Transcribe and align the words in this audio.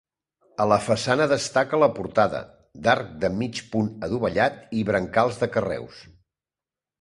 A 0.63 0.65
la 0.69 0.77
façana 0.85 1.27
destaca 1.33 1.79
la 1.83 1.89
portada, 1.99 2.39
d'arc 2.87 3.11
de 3.25 3.31
mig 3.43 3.61
punt 3.75 3.93
adovellat 4.09 4.59
i 4.81 4.87
brancals 4.89 5.39
de 5.45 5.51
carreus. 5.59 6.03